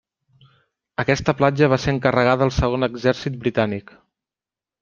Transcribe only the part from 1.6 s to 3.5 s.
va ser encarregada al Segon exèrcit